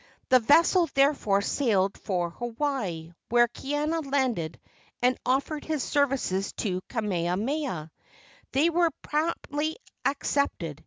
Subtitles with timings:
[0.29, 4.59] The vessel, therefore, sailed for Hawaii, where Kaiana landed
[5.03, 7.91] and offered his services to Kamehameha.
[8.51, 10.79] They were promptly accepted.